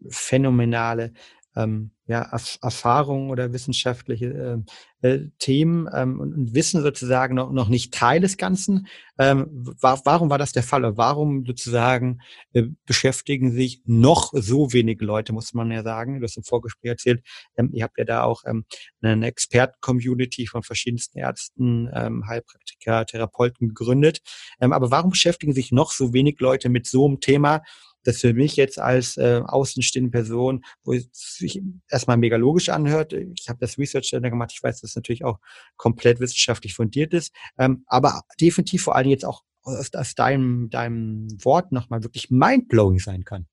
[0.08, 1.12] phänomenale
[1.56, 4.64] ähm, ja, Erfahrungen oder wissenschaftliche
[5.02, 8.86] äh, äh, Themen ähm, und, und, Wissen sozusagen noch, noch nicht Teil des Ganzen.
[9.18, 9.46] Ähm,
[9.80, 10.98] war, warum war das der Fall?
[10.98, 12.20] Warum sozusagen
[12.52, 16.20] äh, beschäftigen sich noch so wenige Leute, muss man ja sagen.
[16.20, 17.24] Du hast im Vorgespräch erzählt,
[17.56, 18.66] ähm, ihr habt ja da auch ähm,
[19.00, 24.20] eine Experten-Community von verschiedensten Ärzten, ähm, Heilpraktiker, Therapeuten gegründet.
[24.60, 27.62] Ähm, aber warum beschäftigen sich noch so wenig Leute mit so einem Thema?
[28.04, 33.12] Das für mich jetzt als äh, außenstehende Person, wo es sich erstmal mega logisch anhört.
[33.12, 35.38] Ich habe das Research dann gemacht, ich weiß, dass es natürlich auch
[35.76, 41.28] komplett wissenschaftlich fundiert ist, ähm, aber definitiv vor allem jetzt auch aus, aus deinem, deinem
[41.44, 43.46] Wort nochmal wirklich mindblowing sein kann.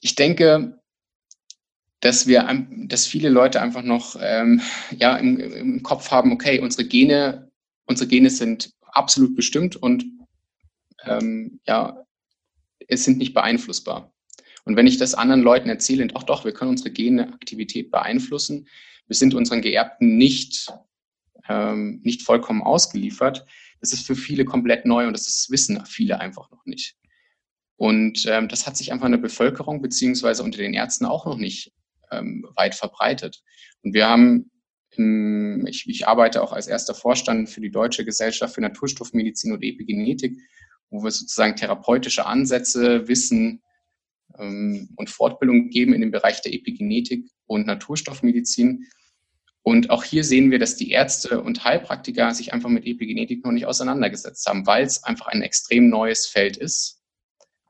[0.00, 0.80] Ich denke,
[2.00, 4.60] dass wir, dass viele Leute einfach noch ähm,
[4.92, 7.50] ja, im, im Kopf haben, okay, unsere Gene,
[7.86, 10.04] unsere Gene sind absolut bestimmt und
[11.04, 12.05] ähm, ja,
[12.90, 14.12] sind nicht beeinflussbar.
[14.64, 18.66] Und wenn ich das anderen Leuten erzähle, doch, doch, wir können unsere Geneaktivität beeinflussen,
[19.06, 20.66] wir sind unseren Geerbten nicht,
[21.48, 23.46] ähm, nicht vollkommen ausgeliefert,
[23.80, 26.96] das ist für viele komplett neu und das ist, wissen viele einfach noch nicht.
[27.76, 31.36] Und ähm, das hat sich einfach in der Bevölkerung beziehungsweise unter den Ärzten auch noch
[31.36, 31.72] nicht
[32.10, 33.42] ähm, weit verbreitet.
[33.82, 34.50] Und wir haben,
[34.90, 39.62] im, ich, ich arbeite auch als erster Vorstand für die Deutsche Gesellschaft für Naturstoffmedizin und
[39.62, 40.38] Epigenetik
[40.90, 43.62] wo wir sozusagen therapeutische Ansätze, Wissen
[44.38, 48.86] ähm, und Fortbildung geben in dem Bereich der Epigenetik und Naturstoffmedizin.
[49.62, 53.50] Und auch hier sehen wir, dass die Ärzte und Heilpraktiker sich einfach mit Epigenetik noch
[53.52, 57.02] nicht auseinandergesetzt haben, weil es einfach ein extrem neues Feld ist.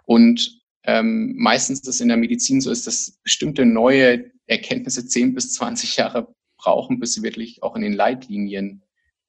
[0.05, 5.55] Und ähm, meistens das in der Medizin so ist, dass bestimmte neue Erkenntnisse 10 bis
[5.55, 8.83] 20 Jahre brauchen, bis sie wirklich auch in den Leitlinien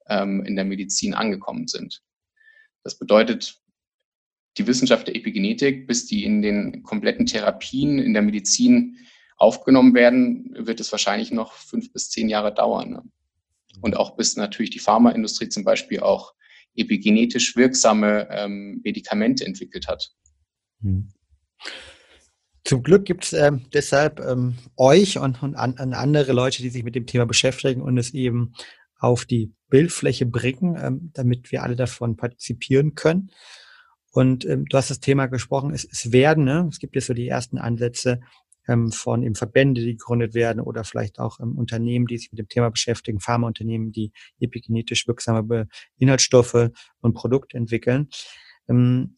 [0.07, 2.01] ähm, in der Medizin angekommen sind.
[2.83, 3.61] Das bedeutet,
[4.57, 8.97] die Wissenschaft der Epigenetik, bis die in den kompletten Therapien in der Medizin
[9.37, 12.89] aufgenommen werden, wird es wahrscheinlich noch fünf bis zehn Jahre dauern.
[12.89, 13.03] Ne?
[13.81, 16.33] Und auch bis natürlich die Pharmaindustrie zum Beispiel auch
[16.75, 20.11] epigenetisch wirksame ähm, Medikamente entwickelt hat.
[20.81, 21.09] Hm.
[22.63, 26.69] Zum Glück gibt es ähm, deshalb ähm, euch und, und an, an, andere Leute, die
[26.69, 28.53] sich mit dem Thema beschäftigen und es eben
[28.99, 33.31] auf die Bildfläche bringen, ähm, damit wir alle davon partizipieren können.
[34.17, 36.67] Und ähm, du hast das Thema gesprochen, es, es werden, ne?
[36.71, 38.19] es gibt jetzt so die ersten Ansätze
[38.67, 42.39] ähm, von eben Verbände, die gegründet werden oder vielleicht auch ähm, Unternehmen, die sich mit
[42.39, 45.67] dem Thema beschäftigen, Pharmaunternehmen, die epigenetisch wirksame
[45.99, 48.09] Inhaltsstoffe und Produkte entwickeln.
[48.67, 49.13] Ähm,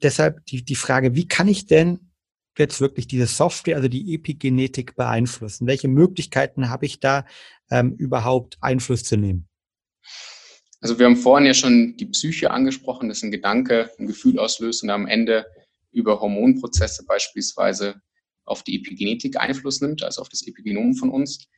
[0.00, 2.12] deshalb die, die Frage, wie kann ich denn
[2.56, 5.66] jetzt wirklich diese Software, also die Epigenetik beeinflussen?
[5.66, 7.26] Welche Möglichkeiten habe ich da
[7.68, 9.48] ähm, überhaupt Einfluss zu nehmen?
[10.86, 14.84] Also wir haben vorhin ja schon die Psyche angesprochen, dass ein Gedanke ein Gefühl auslöst
[14.84, 15.44] und am Ende
[15.90, 18.00] über Hormonprozesse beispielsweise
[18.44, 21.48] auf die Epigenetik Einfluss nimmt, also auf das Epigenom von uns.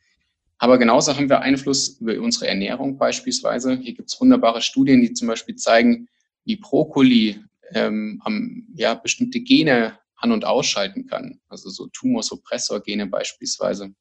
[0.57, 3.77] Aber genauso haben wir Einfluss über unsere Ernährung beispielsweise.
[3.77, 6.09] Hier gibt es wunderbare Studien, die zum Beispiel zeigen,
[6.47, 7.39] wie Brokkoli
[7.75, 11.39] ähm, am, ja, bestimmte Gene an- und ausschalten kann.
[11.51, 13.95] Also so Tumorsuppressor-Gene beispielsweise.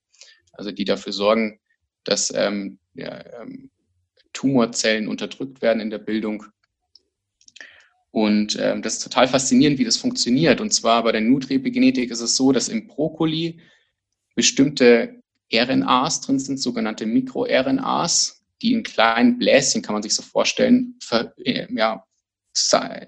[0.53, 1.59] Also die dafür sorgen,
[2.05, 3.71] dass ähm, ja, ähm,
[4.33, 6.45] Tumorzellen unterdrückt werden in der Bildung.
[8.11, 10.61] Und ähm, das ist total faszinierend, wie das funktioniert.
[10.61, 13.59] Und zwar bei der Nutri-Epigenetik ist es so, dass im Brokkoli
[14.35, 15.21] bestimmte
[15.53, 21.33] RNAs drin sind, sogenannte MikroRNAs, die in kleinen Bläschen, kann man sich so vorstellen, ver,
[21.43, 22.03] äh, ja,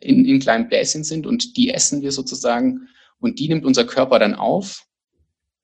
[0.01, 2.87] in, in kleinen Bläschen sind und die essen wir sozusagen
[3.19, 4.85] und die nimmt unser Körper dann auf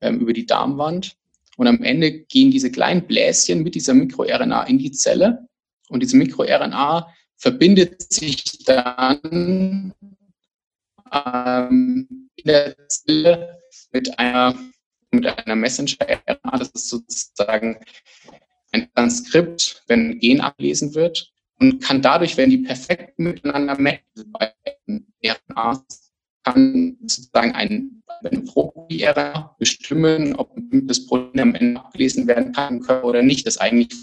[0.02, 1.15] ähm, über die Darmwand
[1.58, 5.48] und am Ende gehen diese kleinen Bläschen mit dieser MikroRNA in die Zelle
[5.89, 9.94] und diese MikroRNA verbindet sich dann
[11.12, 13.60] ähm, in der Zelle
[13.91, 14.58] mit einer,
[15.12, 16.58] mit einer Messenger-RNA.
[16.58, 17.78] Das ist sozusagen
[18.72, 24.34] ein Transkript, wenn ein Gen ablesen wird und kann dadurch, wenn die perfekt miteinander matchen,
[25.24, 26.05] RNAs,
[26.46, 33.24] kann sozusagen ein, eine Pro-RNA bestimmen, ob das Protein am Ende abgelesen werden kann oder
[33.24, 33.94] nicht, das eigentlich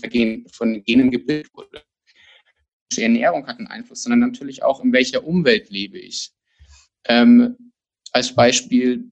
[0.51, 1.83] von den Genen gebildet wurde.
[2.93, 6.33] Die Ernährung hat einen Einfluss, sondern natürlich auch, in welcher Umwelt lebe ich.
[7.05, 7.57] Ähm,
[8.13, 9.11] als Beispiel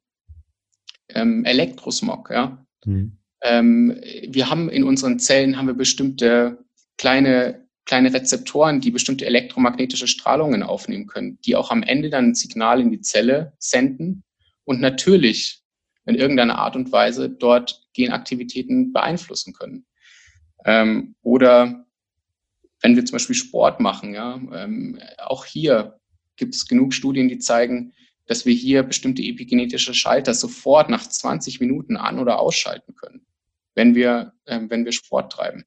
[1.09, 2.66] ähm, Elektrosmog, ja.
[2.85, 3.16] Mhm.
[3.43, 6.59] Ähm, wir haben in unseren Zellen haben wir bestimmte
[6.99, 12.35] kleine kleine Rezeptoren, die bestimmte elektromagnetische Strahlungen aufnehmen können, die auch am Ende dann ein
[12.37, 14.22] Signal in die Zelle senden
[14.62, 15.64] und natürlich
[16.07, 19.87] in irgendeiner Art und Weise dort Genaktivitäten beeinflussen können.
[20.64, 21.85] Ähm, oder
[22.81, 25.98] wenn wir zum Beispiel Sport machen, ja, ähm, auch hier
[26.37, 27.92] gibt es genug Studien, die zeigen,
[28.26, 33.26] dass wir hier bestimmte epigenetische Schalter sofort nach 20 Minuten an- oder ausschalten können,
[33.74, 35.64] wenn wir, äh, wenn wir Sport treiben.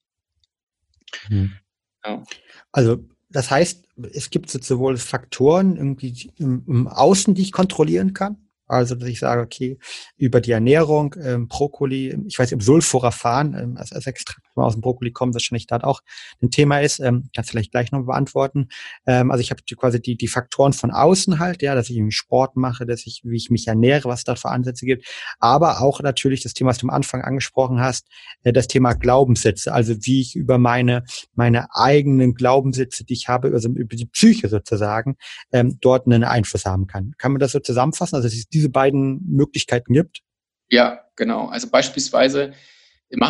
[1.27, 1.57] Hm.
[2.05, 2.23] Ja.
[2.71, 2.97] Also
[3.29, 8.37] das heißt, es gibt sowohl Faktoren irgendwie im, im Außen, die ich kontrollieren kann,
[8.67, 9.77] also, dass ich sage, okay,
[10.17, 14.81] über die Ernährung, ähm, Brokkoli, ich weiß nicht, Sulforaphan ähm, als, als Extrakt aus dem
[14.81, 16.01] Brokkoli kommt, wahrscheinlich da auch
[16.41, 18.69] ein Thema ist, ähm, kannst du vielleicht gleich noch beantworten.
[19.05, 22.13] Ähm, also ich habe quasi die, die Faktoren von außen halt, ja, dass ich irgendwie
[22.13, 25.07] Sport mache, dass ich, wie ich mich ernähre, was da für Ansätze gibt,
[25.39, 28.07] aber auch natürlich das Thema, was du am Anfang angesprochen hast,
[28.43, 33.51] äh, das Thema Glaubenssätze, also wie ich über meine, meine eigenen Glaubenssätze, die ich habe,
[33.53, 35.15] also über die Psyche sozusagen,
[35.51, 37.13] ähm, dort einen Einfluss haben kann.
[37.17, 38.15] Kann man das so zusammenfassen?
[38.15, 40.21] Also diese beiden Möglichkeiten gibt?
[40.69, 41.47] Ja, genau.
[41.47, 42.53] Also beispielsweise,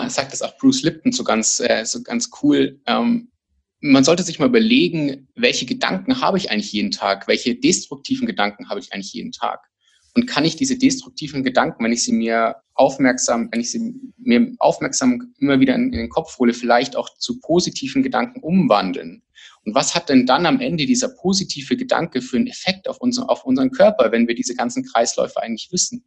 [0.07, 3.29] sagt das auch Bruce Lipton so ganz, äh, so ganz cool, ähm,
[3.81, 7.27] man sollte sich mal überlegen, welche Gedanken habe ich eigentlich jeden Tag?
[7.27, 9.59] Welche destruktiven Gedanken habe ich eigentlich jeden Tag?
[10.15, 14.53] Und kann ich diese destruktiven Gedanken, wenn ich sie mir aufmerksam, wenn ich sie mir
[14.59, 19.23] aufmerksam immer wieder in, in den Kopf hole, vielleicht auch zu positiven Gedanken umwandeln?
[19.65, 23.17] Und was hat denn dann am Ende dieser positive Gedanke für einen Effekt auf, uns,
[23.17, 26.05] auf unseren Körper, wenn wir diese ganzen Kreisläufe eigentlich wissen?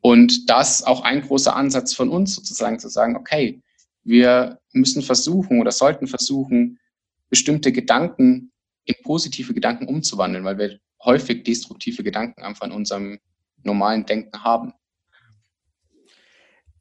[0.00, 3.62] Und das auch ein großer Ansatz von uns sozusagen zu sagen, okay,
[4.02, 6.80] wir müssen versuchen oder sollten versuchen,
[7.30, 8.50] bestimmte Gedanken
[8.84, 13.20] in positive Gedanken umzuwandeln, weil wir häufig destruktive Gedanken einfach in unserem
[13.62, 14.72] normalen Denken haben.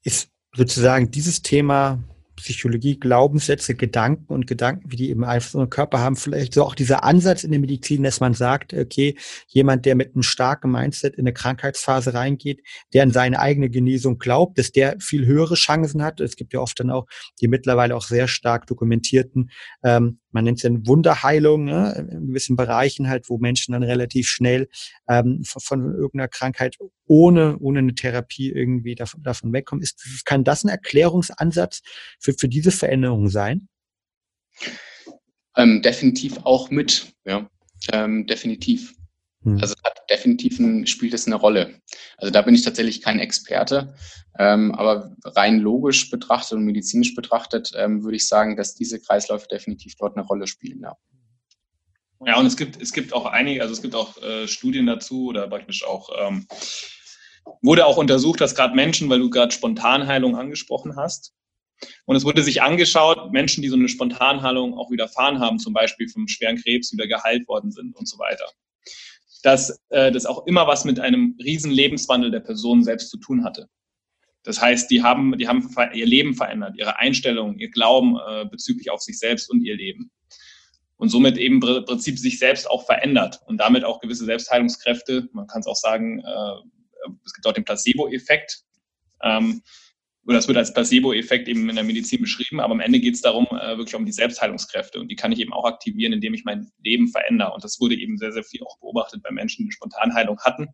[0.04, 2.04] Ist sozusagen dieses Thema
[2.42, 6.16] Psychologie, Glaubenssätze, Gedanken und Gedanken, wie die eben Einfluss auf den Körper haben.
[6.16, 9.16] Vielleicht so auch dieser Ansatz in der Medizin, dass man sagt, okay,
[9.48, 12.62] jemand, der mit einem starken Mindset in eine Krankheitsphase reingeht,
[12.94, 16.20] der an seine eigene Genesung glaubt, dass der viel höhere Chancen hat.
[16.20, 17.08] Es gibt ja oft dann auch
[17.40, 19.52] die mittlerweile auch sehr stark dokumentierten
[19.84, 24.28] ähm, man nennt es ja Wunderheilung, ne, in gewissen Bereichen halt, wo Menschen dann relativ
[24.28, 24.70] schnell
[25.08, 29.84] ähm, von, von, irgendeiner Krankheit ohne, ohne eine Therapie irgendwie davon, davon wegkommen.
[29.84, 31.82] Ist, kann das ein Erklärungsansatz
[32.20, 33.68] für, für diese Veränderung sein?
[35.58, 37.50] Ähm, definitiv auch mit, ja,
[37.92, 38.94] ähm, definitiv.
[39.44, 39.60] Hm.
[39.62, 41.82] Also hat definitiv ein, spielt es eine Rolle.
[42.18, 43.96] Also da bin ich tatsächlich kein Experte,
[44.38, 49.48] ähm, aber rein logisch betrachtet und medizinisch betrachtet ähm, würde ich sagen, dass diese Kreisläufe
[49.48, 50.82] definitiv dort eine Rolle spielen.
[50.82, 50.98] Ja.
[52.24, 55.28] Ja, und es gibt, es gibt auch einige, also es gibt auch äh, Studien dazu
[55.30, 56.46] oder praktisch auch, ähm,
[57.64, 61.34] wurde auch untersucht, dass gerade Menschen, weil du gerade Spontanheilung angesprochen hast,
[62.06, 66.08] und es wurde sich angeschaut, Menschen, die so eine Spontanheilung auch widerfahren haben, zum Beispiel
[66.10, 68.46] vom schweren Krebs wieder geheilt worden sind und so weiter.
[69.42, 73.44] Dass äh, das auch immer was mit einem riesen Lebenswandel der Person selbst zu tun
[73.44, 73.68] hatte.
[74.44, 78.90] Das heißt, die haben, die haben ihr Leben verändert, ihre Einstellung, ihr Glauben äh, bezüglich
[78.90, 80.12] auf sich selbst und ihr Leben.
[80.98, 85.30] Und somit eben im Prinzip sich selbst auch verändert und damit auch gewisse Selbstheilungskräfte.
[85.34, 88.64] Man kann es auch sagen, äh, es gibt auch den Placebo-Effekt.
[89.24, 89.62] Ähm,
[90.26, 93.22] oder das wird als Placebo-Effekt eben in der Medizin beschrieben, aber am Ende geht es
[93.22, 96.44] darum, äh, wirklich um die Selbstheilungskräfte und die kann ich eben auch aktivieren, indem ich
[96.44, 97.54] mein Leben verändere.
[97.54, 100.70] Und das wurde eben sehr, sehr viel auch beobachtet bei Menschen, die Spontanheilung hatten,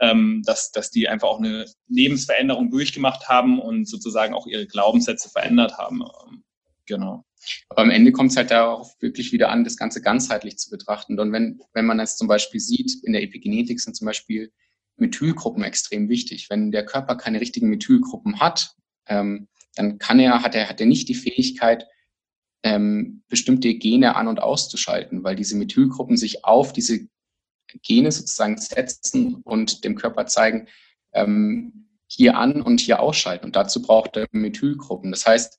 [0.00, 5.28] ähm, dass, dass die einfach auch eine Lebensveränderung durchgemacht haben und sozusagen auch ihre Glaubenssätze
[5.28, 6.02] verändert haben.
[6.02, 6.44] Ähm,
[6.86, 7.24] genau.
[7.68, 11.18] Aber am Ende kommt es halt darauf wirklich wieder an, das Ganze ganzheitlich zu betrachten.
[11.18, 14.52] Und wenn, wenn man es zum Beispiel sieht, in der Epigenetik sind zum Beispiel
[14.96, 16.48] Methylgruppen extrem wichtig.
[16.50, 18.74] Wenn der Körper keine richtigen Methylgruppen hat,
[19.06, 21.86] ähm, dann kann er, hat er, hat er nicht die Fähigkeit,
[22.62, 27.08] ähm, bestimmte Gene an- und auszuschalten, weil diese Methylgruppen sich auf diese
[27.82, 30.68] Gene sozusagen setzen und dem Körper zeigen,
[31.12, 33.46] ähm, hier an und hier ausschalten.
[33.46, 35.10] Und dazu braucht er Methylgruppen.
[35.10, 35.58] Das heißt,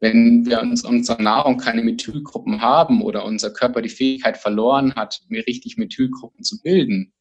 [0.00, 5.22] wenn wir uns unserer Nahrung keine Methylgruppen haben oder unser Körper die Fähigkeit verloren hat,
[5.28, 7.12] mir richtig Methylgruppen zu bilden,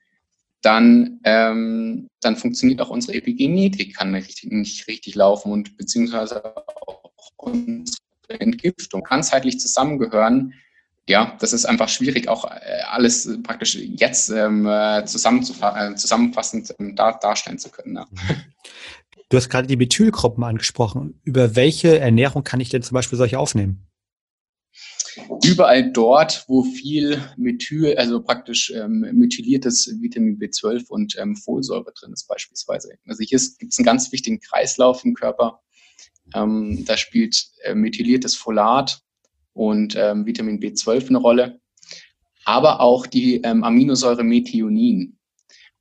[0.61, 6.43] dann, ähm, dann funktioniert auch unsere Epigenetik, kann nicht richtig, nicht richtig laufen und beziehungsweise
[6.45, 7.85] auch unsere
[8.29, 10.53] Entgiftung ganzheitlich zusammengehören.
[11.07, 17.17] Ja, das ist einfach schwierig, auch äh, alles praktisch jetzt ähm, äh, zusammenfassend ähm, dar
[17.19, 17.95] darstellen zu können.
[17.95, 18.07] Ja.
[19.29, 21.19] Du hast gerade die Methylgruppen angesprochen.
[21.23, 23.86] Über welche Ernährung kann ich denn zum Beispiel solche aufnehmen?
[25.43, 32.13] Überall dort, wo viel Methyl, also praktisch ähm, methyliertes Vitamin B12 und ähm, Folsäure drin
[32.13, 32.97] ist beispielsweise.
[33.07, 35.61] Also hier gibt es einen ganz wichtigen Kreislauf im Körper.
[36.33, 39.01] Ähm, da spielt äh, methyliertes Folat
[39.53, 41.59] und ähm, Vitamin B12 eine Rolle,
[42.45, 45.17] aber auch die ähm, Aminosäure Methionin.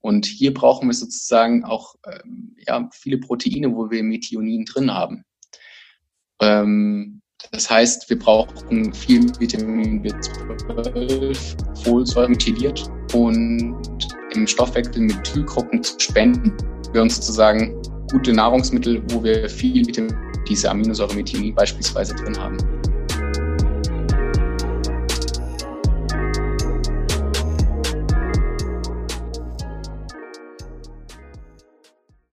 [0.01, 5.25] Und hier brauchen wir sozusagen auch ähm, ja, viele Proteine, wo wir Methionin drin haben.
[6.40, 7.22] Ähm,
[7.53, 13.77] das heißt, wir brauchen viel Vitamin B12, Folsäure methyliert und
[14.35, 16.53] im Stoffwechsel Methylgruppen zu spenden.
[16.92, 20.14] Wir uns sozusagen gute Nahrungsmittel, wo wir viel Vitamin,
[20.49, 22.57] diese Aminosäure Methionin beispielsweise drin haben.